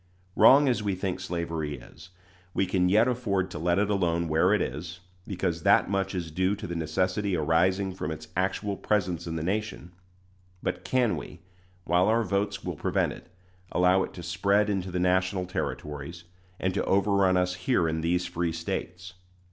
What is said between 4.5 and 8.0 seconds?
it is, because that much is due to the necessity arising